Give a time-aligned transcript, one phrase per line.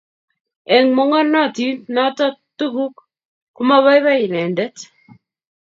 [0.75, 2.25] Eng mongornotit noto
[2.59, 2.95] tuguk,
[3.55, 4.75] komabaibai inendet